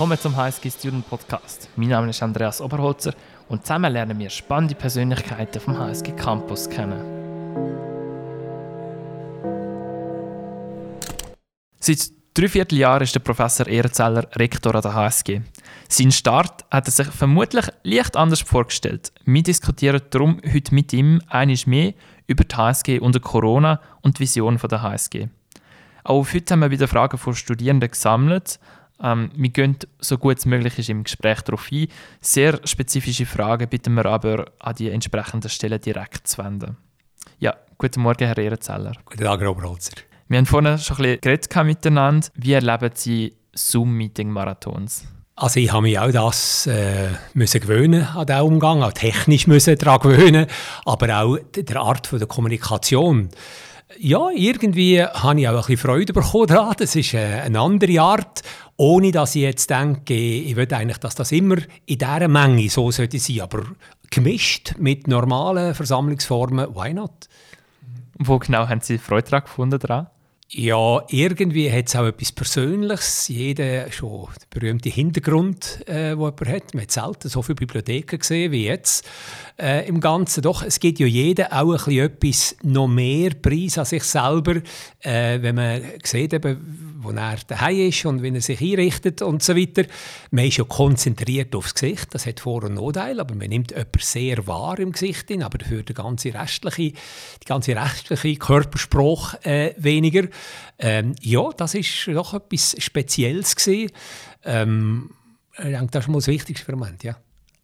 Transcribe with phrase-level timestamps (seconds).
[0.00, 1.68] Willkommen zum HSG Student Podcast.
[1.76, 3.12] Mein Name ist Andreas Oberholzer
[3.50, 7.02] und zusammen lernen wir spannende Persönlichkeiten vom HSG Campus kennen.
[11.78, 15.42] Seit drei Vierteljahren ist der Professor Ehrenzeller Rektor an der HSG.
[15.90, 19.12] Sein Start hat er sich vermutlich leicht anders vorgestellt.
[19.26, 21.92] Wir diskutieren darum heute mit ihm einiges mehr
[22.26, 25.28] über die HSG unter Corona und die Vision der HSG.
[26.04, 28.58] Auch heute haben wir wieder Fragen von Studierenden gesammelt.
[29.02, 31.88] Ähm, wir gehen so gut es möglich ist im Gespräch darauf ein.
[32.20, 36.76] Sehr spezifische Fragen bitten wir aber an die entsprechenden Stellen direkt zu wenden.
[37.38, 38.92] Ja, guten Morgen, Herr Ehrenzeller.
[39.04, 39.92] Guten Tag, Herr Oberholzer.
[40.28, 42.28] Wir haben vorhin schon ein bisschen geredet miteinander.
[42.34, 45.04] Wie erleben Sie Zoom-Meeting-Marathons?
[45.40, 49.76] Also ich habe mich auch das äh, müssen gewöhnen an diesen Umgang, auch technisch müssen
[49.76, 50.46] daran gewöhnen,
[50.84, 53.30] aber auch der Art von der Kommunikation
[53.98, 56.74] ja, irgendwie habe ich auch ein bisschen Freude bekommen daran.
[56.78, 58.42] Das ist äh, eine andere Art,
[58.76, 62.90] ohne dass ich jetzt denke, ich will eigentlich, dass das immer in dieser Menge so
[62.90, 63.40] sollte sein.
[63.40, 63.62] Aber
[64.10, 67.28] gemischt mit normalen Versammlungsformen, why not?
[68.18, 70.08] Wo genau haben Sie Freude daran gefunden?
[70.52, 73.28] Ja, irgendwie hat es auch etwas Persönliches.
[73.28, 76.74] Jeder schon der berühmte Hintergrund, äh, wo jemand hat.
[76.74, 79.08] Man hat selten so viele Bibliotheken gesehen wie jetzt
[79.60, 80.42] äh, im Ganzen.
[80.42, 84.56] Doch, es gibt ja jeder auch ein bisschen etwas noch mehr Preis an sich selber,
[85.02, 89.44] äh, wenn man sieht, eben, wo er daheim ist und wie er sich einrichtet und
[89.44, 89.84] so weiter.
[90.32, 92.08] Man ist ja konzentriert aufs Gesicht.
[92.12, 95.84] Das hat Vor- und Nachteile, aber man nimmt jemanden sehr wahr im Gesicht, aber dafür
[95.84, 100.26] der ganze restliche, die ganze restliche Körperspruch äh, weniger.
[100.78, 103.92] Ähm, ja, das ist doch etwas Spezielles gewesen.
[104.44, 105.10] Ähm,
[105.58, 107.16] ich denke, das ist mal das Wichtigste für Moment, ja.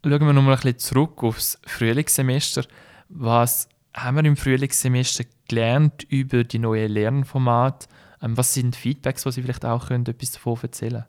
[0.05, 2.65] Schauen wir nochmal ein bisschen zurück aufs Frühlingssemester.
[3.09, 7.89] Was haben wir im Frühlingssemester gelernt über die neuen Lernformate?
[8.23, 11.05] Ähm, was sind Feedbacks, die Sie vielleicht auch können, etwas davon erzählen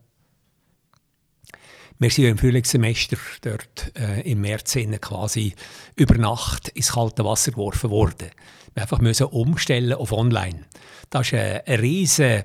[1.99, 5.53] wir sind im Frühlingssemester dort äh, im März quasi
[5.95, 8.29] über Nacht ins kalte Wasser geworfen worden.
[8.73, 10.65] Wir einfach müssen umstellen auf Online.
[11.09, 12.43] Das war eine, eine riesige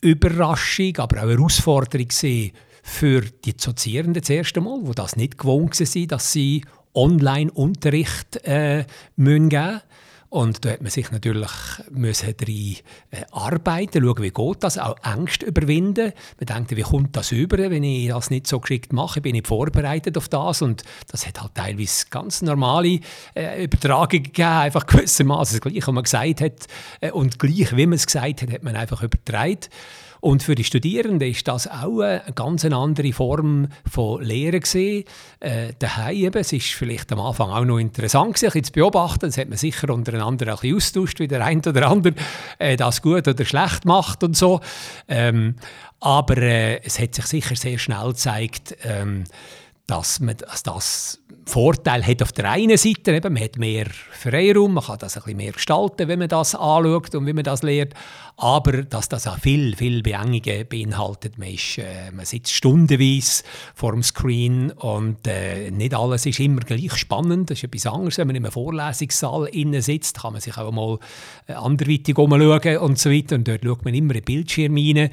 [0.00, 2.08] Überraschung, aber auch eine Herausforderung
[2.82, 6.62] für die Dozierenden das erste Mal, die das nicht gewohnt waren, dass sie
[6.94, 8.84] Online-Unterricht äh,
[9.16, 9.80] geben müssen.
[10.30, 11.50] Und da hat man sich natürlich
[11.90, 12.76] müssen drin,
[13.10, 16.12] äh, arbeiten, schauen, wie geht das, auch Ängste überwinden.
[16.38, 19.46] Man denkt, wie kommt das über, wenn ich das nicht so geschickt mache, bin ich
[19.46, 23.00] vorbereitet auf das und das hat halt teilweise ganz normale
[23.34, 26.66] äh, Übertragungen gegeben, einfach gewissermaßen gleich, was man gesagt hat
[27.00, 29.60] äh, und gleich, wie man es gesagt hat, hat man einfach übertragen.
[30.20, 35.04] Und für die Studierenden ist das auch eine ganz andere Form von Lehre gesehen.
[35.40, 39.26] Äh, daheim eben, es ist vielleicht am Anfang auch noch interessant gewesen, zu beobachten.
[39.26, 39.90] Das hat man sicher
[40.26, 42.14] untereinander ein bisschen austauscht, wie der eine oder andere
[42.58, 44.60] äh, das gut oder schlecht macht und so.
[45.08, 45.56] Ähm,
[46.00, 49.24] aber äh, es hat sich sicher sehr schnell gezeigt, ähm,
[49.86, 54.74] dass, man, dass das Vorteil hat auf der einen Seite, eben, man hat mehr Freiraum,
[54.74, 57.62] man kann das ein bisschen mehr gestalten, wenn man das anschaut und wie man das
[57.62, 57.94] lernt,
[58.36, 61.38] aber dass das auch viel, viel Beengungen beinhaltet.
[61.38, 63.42] Man, ist, äh, man sitzt stundenweise
[63.74, 67.50] vor dem Screen und äh, nicht alles ist immer gleich spannend.
[67.50, 70.70] Das ist etwas anderes, wenn man in einem Vorlesungssaal innen sitzt, kann man sich auch
[70.70, 70.98] mal
[71.46, 75.10] äh, anderweitig umschauen und so weiter und dort schaut man immer in Bildschirm rein.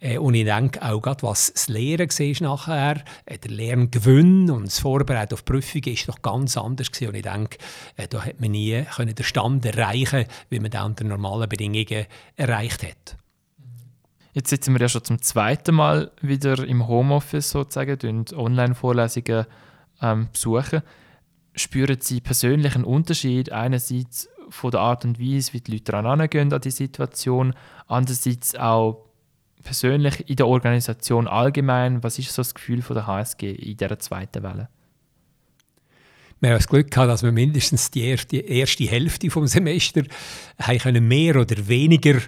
[0.00, 4.66] Äh, und ich denke auch gerade, was das Lehren war nachher, äh, der Lerngewinn und
[4.66, 7.10] das Vorbereiten auf Prüfungen ist doch ganz anders gewesen.
[7.10, 7.58] Und ich denke,
[7.96, 12.06] äh, da hat man nie können den Stand erreichen wie man den unter normalen Bedingungen
[12.36, 13.16] erreicht hat.
[14.32, 19.46] Jetzt sitzen wir ja schon zum zweiten Mal wieder im Homeoffice sozusagen und Online-Vorlesungen
[20.00, 20.82] ähm, besuchen.
[21.54, 26.06] Spüren Sie persönlich einen Unterschied einerseits von der Art und Weise, wie die Leute daran
[26.06, 27.54] angehen an die Situation,
[27.86, 29.08] andererseits auch
[29.62, 33.98] persönlich in der Organisation allgemein, was ist so das Gefühl von der HSG in dieser
[33.98, 34.68] zweiten Welle?
[36.40, 40.04] Wir haben das Glück gehabt, dass wir mindestens die erste, erste Hälfte des Semesters
[40.60, 42.20] haben können mehr oder weniger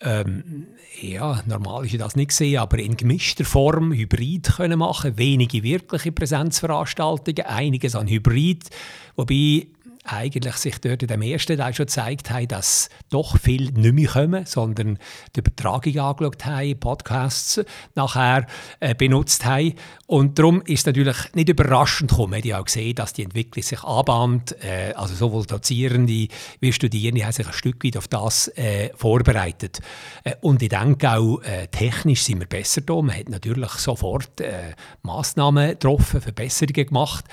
[0.00, 0.66] ähm,
[1.00, 5.16] ja, normal ist das nicht gesehen, aber in gemischter Form hybrid können machen.
[5.16, 8.68] Wenige wirkliche Präsenzveranstaltungen, einiges an Hybrid.
[9.16, 9.66] Wobei
[10.04, 14.08] eigentlich sich dort in dem ersten Teil schon gezeigt haben, dass doch viel nicht mehr
[14.08, 14.98] kommen, sondern
[15.34, 17.60] die Übertragung angeschaut haben, Podcasts
[17.94, 18.46] nachher
[18.80, 19.74] äh, benutzt haben.
[20.06, 22.42] Und darum ist es natürlich nicht überraschend gekommen.
[22.44, 24.54] Ja auch gesehen, dass die Entwicklung sich anbahnt.
[24.62, 26.28] Äh, also sowohl Dozierende
[26.60, 29.80] wie Studierende haben sich ein Stück weit auf das äh, vorbereitet.
[30.24, 33.00] Äh, und ich denke auch, äh, technisch sind wir besser da.
[33.00, 37.24] Man hat natürlich sofort äh, Massnahmen getroffen, Verbesserungen gemacht.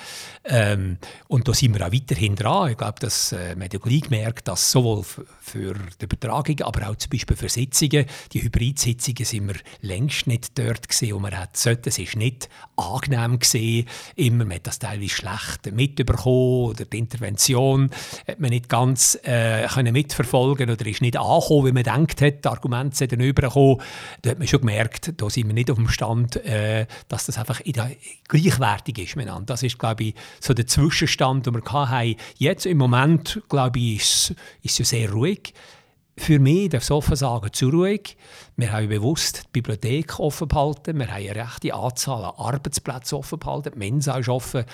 [0.44, 0.96] Ähm,
[1.28, 4.02] und da sind wir auch weiterhin dran Ich glaube, dass, äh, man hat ja gleich
[4.02, 5.04] gemerkt, dass sowohl
[5.40, 10.58] für die Übertragung, aber auch zum Beispiel für Sitzungen, die Hybrid-Sitzungen sind wir längst nicht
[10.58, 11.90] dort gesehen, wo man hat sollte.
[11.90, 13.86] Es ist nicht angenehm gesehen.
[14.16, 17.90] Immer, man hat das teilweise schlecht mitbekommen oder die Intervention
[18.26, 22.44] hat man nicht ganz äh, können mitverfolgen oder ist nicht angekommen, wie man denkt hat.
[22.44, 23.80] Die Argumente sind dann übergekommen.
[24.22, 27.38] Da hat man schon gemerkt, da sind wir nicht auf dem Stand, äh, dass das
[27.38, 27.60] einfach
[28.28, 29.46] gleichwertig ist miteinander.
[29.46, 32.16] Das ist, glaube ich, so der Zwischenstand, den wir hatten.
[32.52, 35.54] Jetzt im Moment, glaube ich, ist, es sehr ruhig.
[36.18, 38.18] Für mich, darf ich offen sagen, zu ruhig.
[38.58, 40.98] Wir haben bewusst die Bibliothek offen behalten.
[40.98, 43.70] Wir haben eine rechte Anzahl an Arbeitsplätzen offen behalten.
[43.72, 44.66] Die Mensa ist offen.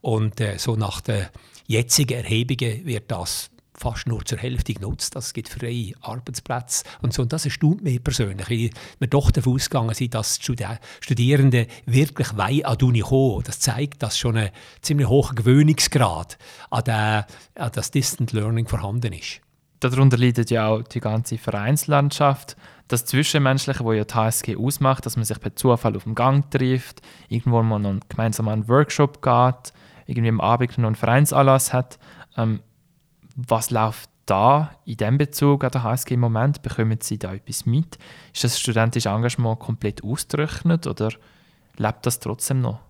[0.00, 1.26] Und äh, so nach den
[1.66, 5.16] jetzigen Erhebungen wird das fast nur zur Hälfte genutzt.
[5.16, 7.22] Es gibt freie Arbeitsplätze und so.
[7.22, 10.56] Und das erstaunt mich persönlich, weil wir doch davon ausgegangen sind, dass die
[11.00, 13.42] Studierenden wirklich weit an die Uni kommen.
[13.44, 14.50] Das zeigt, dass schon ein
[14.82, 16.38] ziemlich hoher Gewöhnungsgrad
[16.70, 19.40] an, den, an das Distant Learning vorhanden ist.
[19.80, 22.56] Darunter leidet ja auch die ganze Vereinslandschaft.
[22.88, 26.50] Das Zwischenmenschliche, das ja die HSG ausmacht, dass man sich per Zufall auf dem Gang
[26.50, 29.72] trifft, irgendwo mal gemeinsam an einen Workshop geht,
[30.06, 31.98] irgendwie am Abend noch einen Vereinsanlass hat.
[32.36, 32.60] Ähm,
[33.36, 36.62] was läuft da in diesem Bezug an der HSG im Moment?
[36.62, 37.98] Bekommen Sie da etwas mit?
[38.32, 41.10] Ist das studentische Engagement komplett ausgerechnet oder
[41.76, 42.80] lebt das trotzdem noch?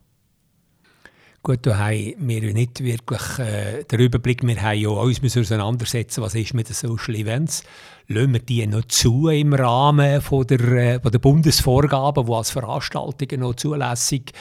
[1.43, 4.43] Gut, da haben wir nicht wirklich äh, den Überblick.
[4.43, 7.64] Wir haben ja uns auseinandersetzen, was ist mit den Social Events.
[8.08, 12.50] Lassen wir die noch zu im Rahmen von der, äh, von der Bundesvorgaben, die als
[12.50, 14.32] Veranstaltungen noch zulässig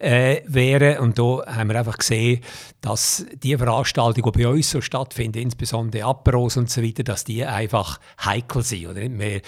[0.00, 0.98] äh, wären.
[0.98, 2.40] Und da haben wir einfach gesehen,
[2.80, 7.44] dass die Veranstaltungen, die bei uns so stattfinden, insbesondere Aperos und so weiter, dass die
[7.44, 8.88] einfach heikel sind.
[8.88, 9.02] Oder?
[9.02, 9.42] Wir,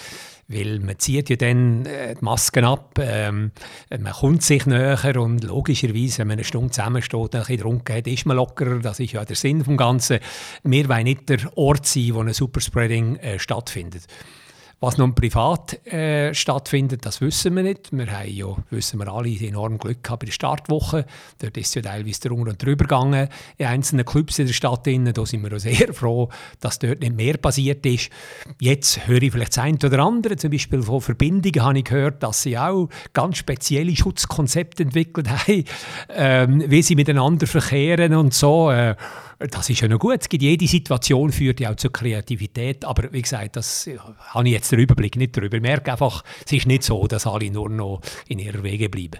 [0.47, 3.51] weil man zieht ja dann äh, die Masken ab, ähm,
[3.89, 7.95] man kommt sich näher und logischerweise, wenn man eine Stunde zusammensteht und ein bisschen trunken
[7.95, 8.79] hat, ist man lockerer.
[8.79, 10.19] Das ist ja der Sinn des Ganzen.
[10.63, 14.05] Wir wollen nicht der Ort sein, wo ein Superspreading äh, stattfindet.
[14.83, 17.93] Was nun privat äh, stattfindet, das wissen wir nicht.
[17.93, 21.05] Wir haben ja, wissen wir alle, enorm Glück gehabt bei der Startwoche.
[21.39, 23.29] Dort ist ja teilweise drunter und drüber gegangen.
[23.57, 26.27] In einzelnen Clubs in der Stadt, da sind wir auch sehr froh,
[26.59, 28.09] dass dort nicht mehr passiert ist.
[28.59, 32.21] Jetzt höre ich vielleicht das eine oder andere, zum Beispiel von Verbindungen habe ich gehört,
[32.21, 35.63] dass sie auch ganz spezielle Schutzkonzepte entwickelt haben,
[36.09, 38.69] ähm, wie sie miteinander verkehren und so.
[38.69, 38.97] Äh,
[39.49, 40.21] das ist ja noch gut.
[40.21, 42.85] Es gibt jede Situation führt ja auch zur Kreativität.
[42.85, 43.89] Aber wie gesagt, das
[44.29, 45.57] habe ich jetzt den Überblick nicht darüber.
[45.57, 49.19] Ich merke einfach, es ist nicht so, dass alle nur noch in ihrer Wege bleiben.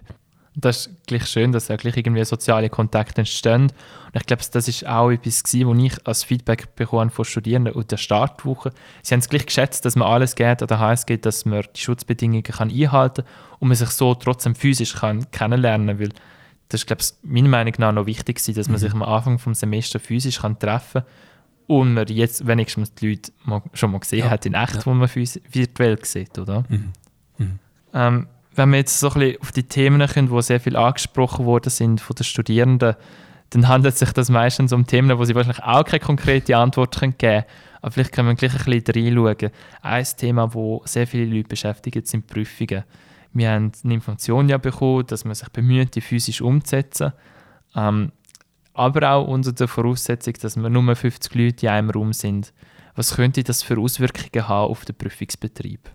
[0.55, 3.63] Das ist gleich schön, dass auch gleich irgendwie soziale Kontakte entstehen.
[3.63, 7.73] Und ich glaube, das ist auch etwas gewesen, wo ich als Feedback bekommen von Studierenden
[7.73, 8.71] und der Startwoche.
[9.01, 11.81] Sie haben es gleich geschätzt, dass man alles geht an der HSG, dass man die
[11.81, 16.13] Schutzbedingungen kann einhalten kann und man sich so trotzdem physisch kann kennenlernen kann
[16.73, 18.79] das ist, glaube ich, meiner Meinung nach noch wichtig gewesen, dass man mhm.
[18.79, 21.11] sich am Anfang des Semesters physisch kann treffen kann
[21.67, 24.29] und man jetzt wenigstens die Leute mal, schon mal gesehen ja.
[24.31, 24.85] hat in echt, ja.
[24.85, 26.63] wo man virtuell sieht, oder?
[26.67, 26.91] Mhm.
[27.37, 27.59] Mhm.
[27.93, 31.45] Ähm, wenn wir jetzt so ein bisschen auf die Themen kommen, die sehr viel angesprochen
[31.45, 32.95] worden sind von den Studierenden,
[33.51, 36.99] dann handelt es sich das meistens um Themen, wo sie wahrscheinlich auch keine konkrete Antwort
[36.99, 37.43] geben können.
[37.81, 39.51] Aber vielleicht können wir gleich ein bisschen reinschauen.
[39.81, 42.83] Ein Thema, das sehr viele Leute beschäftigt, sind Prüfungen.
[43.33, 47.13] Wir haben eine Information ja bekommen, dass man sich bemüht, die physisch umzusetzen.
[47.75, 48.11] Ähm,
[48.73, 52.53] aber auch unter der Voraussetzung, dass wir nur 50 Leute in einem Raum sind.
[52.95, 55.89] Was könnte das für Auswirkungen haben auf den Prüfungsbetrieb?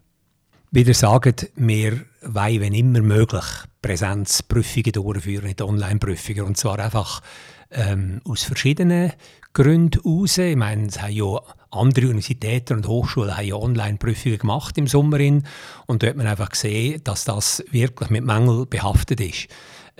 [0.70, 3.44] Wieder sagen, wir wollen, wenn immer möglich,
[3.80, 6.42] Präsenzprüfungen durchführen, nicht Online-Prüfungen.
[6.42, 7.22] Und zwar einfach
[7.70, 9.12] ähm, aus verschiedenen
[9.54, 10.38] Gründen heraus.
[10.38, 15.18] Ich meine, es haben ja andere Universitäten und Hochschulen haben ja Online-Prüfungen gemacht im Sommer.
[15.18, 19.48] Und dort hat man einfach gesehen, dass das wirklich mit Mängel behaftet ist.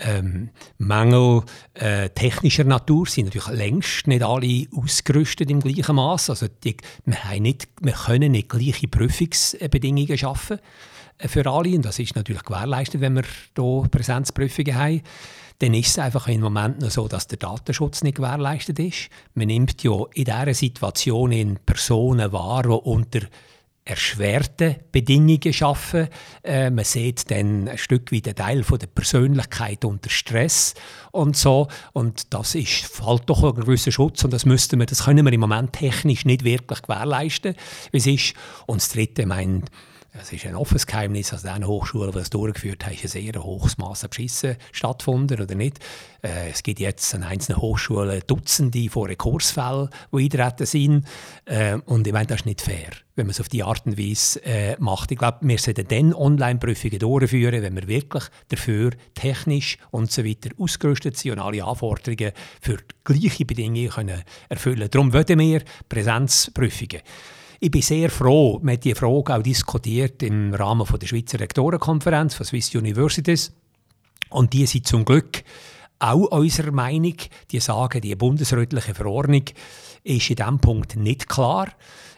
[0.01, 1.43] Ähm, Mängel
[1.75, 6.31] äh, technischer Natur sind natürlich längst nicht alle ausgerüstet im gleichen Maß.
[6.31, 10.61] Also die, wir, nicht, wir können nicht gleiche Prüfungsbedingungen schaffen
[11.19, 11.71] äh, für alle.
[11.71, 13.25] Und das ist natürlich gewährleistet, wenn wir
[13.57, 15.03] hier Präsenzprüfungen haben
[15.61, 19.09] dann ist es einfach im Moment noch so, dass der Datenschutz nicht gewährleistet ist.
[19.35, 23.21] Man nimmt ja in dieser Situation in Personen wahr, die unter
[23.89, 26.09] erschwerten Bedingungen arbeiten.
[26.45, 30.75] Äh, man sieht dann ein Stück wie den Teil von der Persönlichkeit unter Stress
[31.11, 31.69] und so.
[31.93, 35.33] Und das ist, fällt doch ein gewisser Schutz und das, müssten wir, das können wir
[35.33, 37.55] im Moment technisch nicht wirklich gewährleisten,
[37.91, 38.35] wie es ist.
[38.67, 39.63] Und das Dritte, ich meine,
[40.21, 43.43] es ist ein offenes Geheimnis, also an den Hochschulen, die das durchgeführt haben, ein sehr
[43.43, 45.79] hohes Maß an Beschissen stattgefunden, oder nicht?
[46.23, 51.07] Äh, es gibt jetzt an einzelnen Hochschulen Dutzende von Rekursfällen, die eintreten sind.
[51.45, 53.99] Äh, und ich meine, das ist nicht fair, wenn man es auf die Art und
[53.99, 55.11] Weise äh, macht.
[55.13, 60.51] Ich glaube, wir sollten dann Online-Prüfungen durchführen, wenn wir wirklich dafür technisch und so weiter
[60.59, 64.91] ausgerüstet sind und alle Anforderungen für gleiche Bedingungen können erfüllen können.
[64.91, 67.03] Darum wollen wir Präsenzprüfungen.
[67.61, 72.37] Ich bin sehr froh, wir haben diese Frage auch diskutiert im Rahmen der Schweizer Rektorenkonferenz
[72.37, 73.53] von Swiss Universities.
[74.31, 75.43] Und die sind zum Glück
[75.99, 77.17] auch unserer Meinung.
[77.51, 79.43] Die sagen, die bundesrätliche Verordnung
[80.05, 81.67] ist in diesem Punkt nicht klar.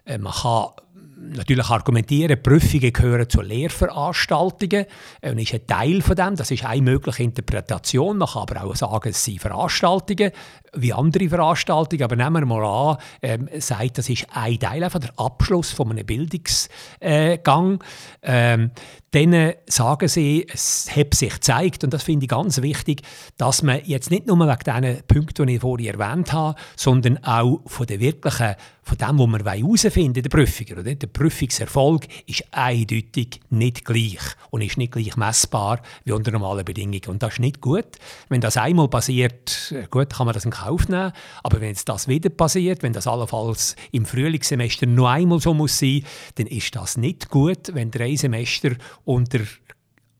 [0.05, 0.73] Äh, man kann
[1.21, 4.87] natürlich argumentieren, Prüfungen gehören zu Lehrveranstaltungen
[5.23, 6.37] und ist ein Teil von dem.
[6.37, 8.19] Das ist eine mögliche Interpretation.
[8.19, 10.33] Man kann aber auch sagen, es sind Veranstaltungen
[10.75, 12.03] wie andere Veranstaltungen.
[12.03, 15.91] Aber nehmen wir mal an, ähm, sagt, das ist ein Teil, einfach der Abschluss von
[15.91, 17.83] einem Bildungsgang.
[18.23, 18.71] Ähm,
[19.13, 23.03] dann sagen sie, es hat sich gezeigt, und das finde ich ganz wichtig,
[23.37, 27.61] dass man jetzt nicht nur wegen diesen Punkten, die ich vorhin erwähnt habe, sondern auch
[27.67, 28.55] von der wirklichen,
[28.91, 30.67] von dem, was wir herausfinden in der Prüfung.
[30.85, 34.19] Der Prüfungserfolg ist eindeutig nicht gleich
[34.51, 37.01] und ist nicht gleich messbar wie unter normalen Bedingungen.
[37.07, 37.87] Und das ist nicht gut.
[38.29, 41.13] Wenn das einmal passiert, gut, kann man das in Kauf nehmen,
[41.45, 45.79] aber wenn jetzt das wieder passiert, wenn das allenfalls im Frühlingssemester noch einmal so muss
[45.79, 46.05] sein,
[46.35, 48.73] dann ist das nicht gut, wenn drei Semester
[49.05, 49.41] unter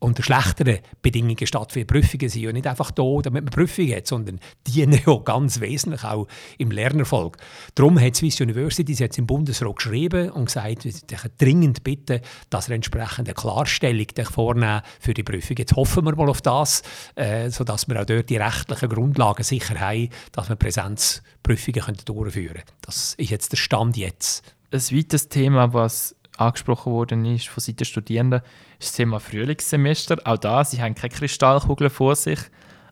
[0.01, 1.87] unter schlechteren Bedingungen stattfinden.
[1.87, 6.03] Prüfungen sind ja nicht einfach da, damit man Prüfungen hat, sondern dienen ja ganz wesentlich
[6.03, 6.27] auch
[6.57, 7.37] im Lernerfolg.
[7.75, 12.75] Darum hat Swiss University jetzt im Bundesrat geschrieben und gesagt, wir dringend bitten, dass er
[12.75, 15.57] entsprechend eine Klarstellung vornehmen für die Prüfung.
[15.57, 16.81] Jetzt hoffen wir mal auf das,
[17.15, 22.63] äh, sodass wir auch dort die rechtlichen Grundlagen sicher haben, dass wir Präsenzprüfungen durchführen können.
[22.81, 24.43] Das ist jetzt der Stand jetzt.
[24.71, 28.41] Ein weiteres Thema, was angesprochen worden ist von Seiten Studierenden,
[28.79, 30.17] ist das Thema Frühlingssemester.
[30.25, 32.39] Auch da, sie haben keine Kristallkugel vor sich,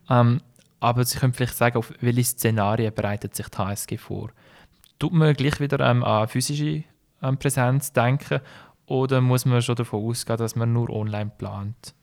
[0.10, 0.42] ähm,
[0.80, 4.32] aber sie können vielleicht sagen, auf welche Szenarien bereitet sich die HSG vor.
[4.98, 6.84] Tut man gleich wieder ähm, an physische
[7.22, 8.42] ähm, Präsenz denken
[8.86, 11.94] oder muss man schon davon ausgehen, dass man nur online plant?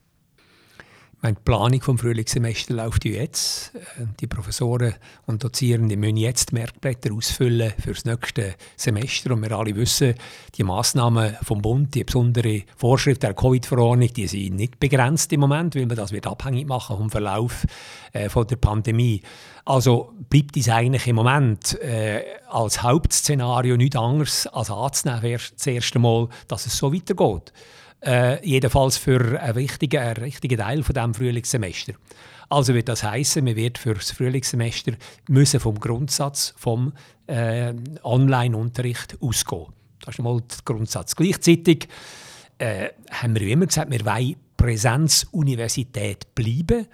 [1.19, 3.73] Meine Planung vom Frühlingssemester läuft jetzt.
[3.73, 4.93] Äh, die Professoren
[5.25, 9.33] und Dozierenden müssen jetzt Merkblätter ausfüllen für das nächste Semester.
[9.33, 10.13] Und wir alle wissen,
[10.53, 15.75] die Massnahmen vom Bund, die besondere Vorschrift der Covid-Verordnung, die sind nicht begrenzt im Moment,
[15.75, 17.65] weil man das wird abhängig machen vom Verlauf
[18.13, 19.23] äh, von der Pandemie.
[19.65, 25.97] Also bleibt es eigentlich im Moment äh, als Hauptszenario nichts anderes als anzunehmen, das erste
[25.97, 27.53] Mal, dass es so weitergeht.
[28.01, 31.93] Äh, jedenfalls für einen wichtigen, einen wichtigen Teil von dem Frühlingssemester.
[32.49, 34.93] Also wird das heißen, man wird für das Frühlingssemester
[35.27, 36.93] müssen vom Grundsatz vom
[37.25, 37.73] äh,
[38.03, 39.67] Online-Unterricht ausgehen.
[40.05, 41.15] Das ist mal der Grundsatz.
[41.15, 41.87] Gleichzeitig
[42.59, 46.87] äh, haben wir immer gesagt, wir wollen Präsenzuniversität bleiben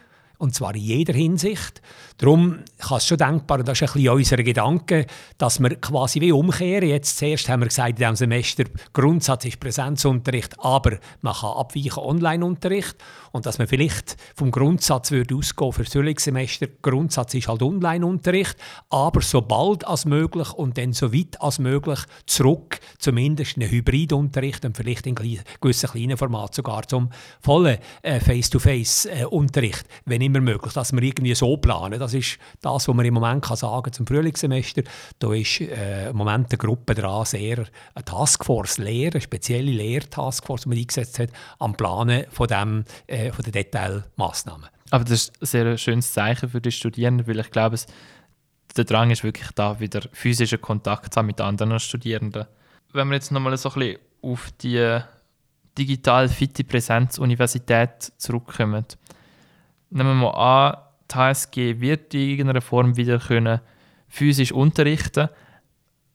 [0.44, 1.82] und zwar in jeder Hinsicht.
[2.18, 5.08] Darum kann es schon denkbar, das ist ein bisschen unser Gedanke,
[5.38, 6.90] dass wir quasi wie umkehren.
[6.90, 12.04] Jetzt zuerst haben wir gesagt, in diesem Semester, Grundsatz ist Präsenzunterricht, aber man kann abweichen
[12.04, 12.98] Online-Unterricht.
[13.32, 18.58] Und dass man vielleicht vom Grundsatz würde ausgehen für das Frühlingssemester, Grundsatz ist halt Online-Unterricht,
[18.90, 23.72] aber so bald als möglich und dann so weit als möglich zurück, zumindest in einen
[23.72, 27.10] Hybridunterricht und vielleicht in gewissen kleinen Format sogar zum
[27.40, 32.00] vollen äh, Face-to-Face-Unterricht, äh, wenn immer möglich, dass wir irgendwie so planen.
[32.00, 34.84] Das ist das, was man im Moment kann sagen zum Frühlingssemester.
[35.20, 40.64] Da ist äh, im Moment eine Gruppe dran, sehr eine Taskforce Lehre, eine spezielle Lehrtaskforce,
[40.64, 44.70] die man eingesetzt hat, am Planen von, dem, äh, von den Detailmaßnahmen.
[44.92, 47.88] Aber das ist ein sehr schönes Zeichen für die Studierenden, weil ich glaube, es,
[48.76, 52.46] der Drang ist wirklich da, wieder physischen Kontakt zu haben mit anderen Studierenden.
[52.92, 55.00] Wenn wir jetzt nochmal so ein bisschen auf die
[55.78, 58.86] digital fitte Präsenzuniversität zurückkommen,
[59.94, 60.78] nehmen wir mal an,
[61.12, 63.60] die HSG wird in irgendeiner Form wieder können
[64.08, 65.30] physisch unterrichten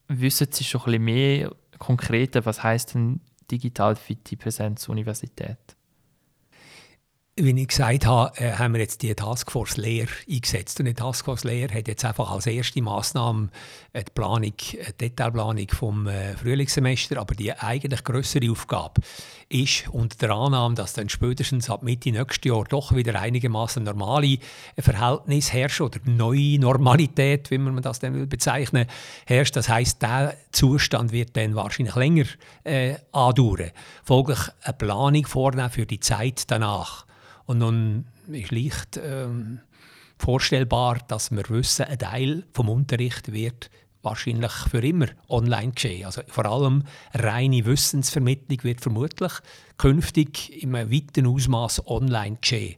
[0.08, 3.20] Wissen Sie schon ein bisschen mehr konkreter, was heißt denn
[3.50, 5.58] digital fitte Präsenzuniversität?
[7.44, 10.80] Wie ich gesagt habe, äh, haben wir jetzt die Taskforce Lehr eingesetzt.
[10.80, 13.48] Und die Taskforce Lehr hat jetzt einfach als erste Maßnahme
[13.92, 16.08] äh, die Planung, die äh, Detailplanung vom
[16.40, 17.18] Frühlingssemester.
[17.18, 19.00] Aber die eigentlich größere Aufgabe
[19.48, 24.38] ist unter der Annahme, dass dann spätestens ab Mitte nächstes Jahr doch wieder einigermaßen normale
[24.78, 28.86] Verhältnisse herrschen oder neue Normalität, wie man das dann bezeichnen
[29.26, 29.56] herrscht.
[29.56, 32.26] Das heißt, der Zustand wird dann wahrscheinlich länger
[32.64, 33.70] äh, andauern.
[34.04, 37.07] Folglich eine Planung vornehmen für die Zeit danach.
[37.48, 39.60] Und nun ist leicht ähm,
[40.18, 43.70] vorstellbar, dass wir wissen, ein Teil vom Unterricht wird
[44.02, 46.04] wahrscheinlich für immer online geschehen.
[46.04, 49.32] Also vor allem reine Wissensvermittlung wird vermutlich
[49.78, 52.76] künftig in einem weiten Ausmaß online geschehen.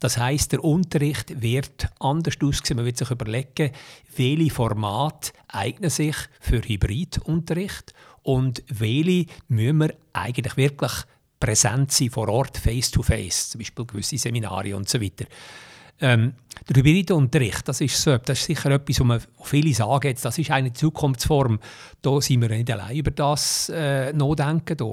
[0.00, 2.78] Das heißt, der Unterricht wird anders aussehen.
[2.78, 3.70] Man wird sich überlegen,
[4.16, 7.94] welche Formate eignen sich für Hybridunterricht
[8.24, 11.04] und welche müssen wir eigentlich wirklich
[11.38, 15.26] präsent sein vor Ort, face to face, zum Beispiel gewisse Seminare und so weiter.
[16.00, 16.34] Ähm,
[16.68, 20.38] der hybride Unterricht, das ist, so, das ist sicher etwas, wo viele sagen, jetzt, das
[20.38, 21.58] ist eine Zukunftsform.
[22.02, 24.76] Da sind wir nicht allein über das äh, nachdenken.
[24.76, 24.86] Da,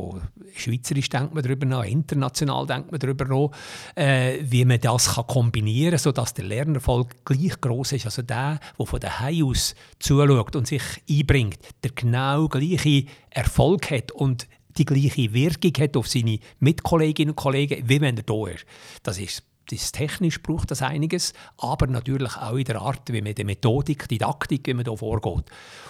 [0.56, 3.52] schweizerisch denkt man darüber nach, international denkt man darüber nach,
[3.96, 8.06] äh, wie man das kann kombinieren kann, sodass der Lernerfolg gleich groß ist.
[8.06, 14.12] Also der, der von daheim aus zuschaut und sich einbringt, der genau gleiche Erfolg hat
[14.12, 14.48] und
[14.78, 18.66] die gleiche Wirkung hat auf seine Mitkolleginnen und Kollegen, wie wenn er da ist.
[19.04, 23.34] Das ist das technisch braucht das einiges, aber natürlich auch in der Art, wie man
[23.34, 25.46] die Methodik, Didaktik, wie man da vorgeht.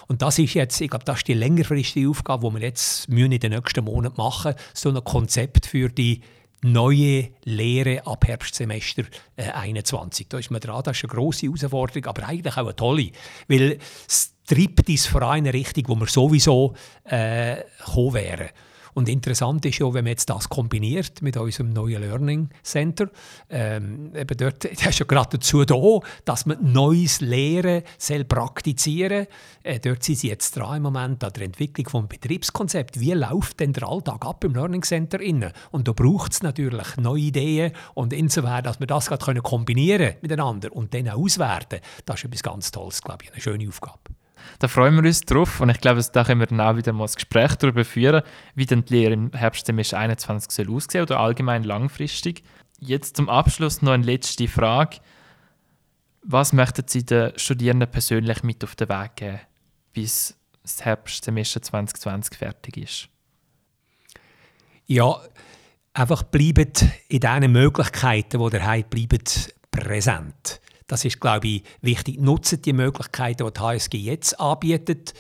[0.08, 3.30] Und das ist jetzt, ich glaube, das ist die längerfristige Aufgabe, die wir jetzt in
[3.30, 6.22] den nächsten Monaten machen, so ein Konzept für die
[6.62, 9.04] neue Lehre ab Herbstsemester
[9.36, 10.27] äh, 21.
[10.30, 13.12] Da ist man dran, das ist eine grosse Herausforderung, aber eigentlich auch eine tolle,
[13.48, 13.77] weil
[14.08, 16.74] es treibt uns vor eine Richtung, wo wir sowieso
[17.04, 17.58] äh,
[17.96, 18.50] wären.
[18.96, 23.10] Und interessant ist ja, wenn man jetzt das kombiniert mit unserem neuen Learning Center,
[23.50, 29.28] ähm, eben dort, das ist ja gerade dazu da, dass man neues Lehren soll praktizieren
[29.64, 33.00] äh, Dort sind sie jetzt dran im Moment an der Entwicklung des Betriebskonzepts.
[33.00, 35.52] Wie läuft denn der Alltag ab im Learning Center innen?
[35.72, 40.74] Und da braucht es natürlich neue Ideen und insofern, dass wir das gerade kombinieren miteinander
[40.74, 44.00] und dann auswerten, das ist etwas ganz Tolles, glaube ich, eine schöne Aufgabe.
[44.60, 47.06] Da freuen wir uns drauf und ich glaube, da können wir dann auch wieder mal
[47.06, 48.24] ein Gespräch darüber führen,
[48.56, 52.44] wie denn die Lehre im Herbstsemester 21 soll aussehen oder allgemein langfristig.
[52.80, 54.98] Jetzt zum Abschluss noch eine letzte Frage.
[56.22, 59.40] Was möchten Sie den Studierenden persönlich mit auf den Weg geben,
[59.94, 63.10] bis das Herbstsemester 2020 fertig ist?
[64.88, 65.20] Ja,
[65.94, 66.72] einfach bleiben
[67.08, 69.24] in diesen Möglichkeiten, die ihr habt, bleiben
[69.72, 70.62] präsent.
[70.88, 72.20] Das ist, glaube ich, wichtig.
[72.20, 75.13] Nutzen die Möglichkeiten, die die HSG jetzt anbietet.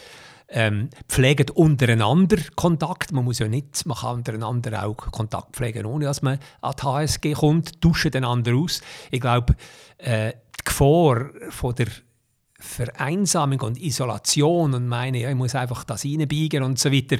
[0.47, 3.11] Ähm, pflegen untereinander Kontakt.
[3.11, 6.83] Man muss ja nicht, man kann untereinander auch Kontakt pflegen, ohne dass man an die
[6.83, 7.81] HSG kommt.
[7.81, 8.81] Tauschen einander aus.
[9.09, 9.55] Ich glaube,
[9.97, 11.87] äh, die Gefahr von der
[12.65, 17.17] Vereinsamung und Isolation und meine, ja, ich muss einfach das reinbiegen und so weiter.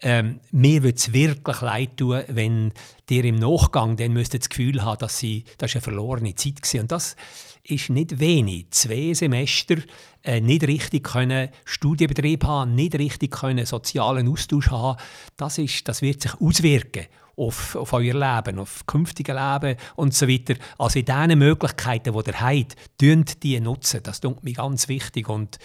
[0.00, 2.72] Ähm, mir würde es wirklich leid tun, wenn
[3.08, 6.80] der im Nachgang dann müsste das Gefühl haben, dass sie, das eine verlorene Zeit war.
[6.82, 7.16] Und das
[7.64, 8.66] ist nicht wenig.
[8.70, 9.76] Zwei Semester
[10.22, 14.98] äh, nicht richtig können Studienbetrieb haben, nicht richtig können sozialen Austausch haben,
[15.36, 17.06] das, ist, das wird sich auswirken
[17.38, 20.54] auf, auf euer Leben, auf künftige Leben und so weiter.
[20.78, 24.02] Also in diesen Möglichkeiten, die ihr habt, dünnt die nutzen.
[24.02, 25.58] Das ist mir ganz wichtig und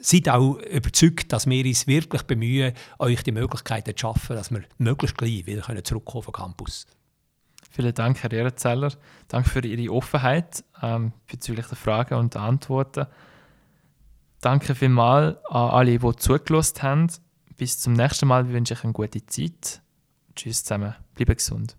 [0.00, 4.62] seid auch überzeugt, dass wir uns wirklich bemühen, euch die Möglichkeiten zu schaffen, dass wir
[4.78, 6.86] möglichst gleich wieder zurückkommen vom Campus.
[7.70, 8.92] Vielen Dank, Herr Ehrenzeller.
[9.28, 13.06] Danke für Ihre Offenheit ähm, bezüglich der Fragen und der Antworten.
[14.40, 17.06] Danke vielmals an alle, die zugelassen haben.
[17.56, 19.80] Bis zum nächsten Mal wünsche ich eine gute Zeit.
[20.34, 20.94] Tschüss zusammen.
[21.14, 21.76] Bleibe gesund.